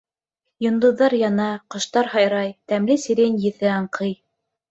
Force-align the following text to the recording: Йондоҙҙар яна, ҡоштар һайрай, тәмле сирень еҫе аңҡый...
Йондоҙҙар 0.65 1.13
яна, 1.17 1.49
ҡоштар 1.75 2.09
һайрай, 2.15 2.49
тәмле 2.73 2.97
сирень 3.05 3.39
еҫе 3.47 3.71
аңҡый... 3.77 4.17